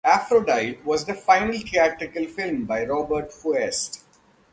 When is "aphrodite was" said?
0.03-1.05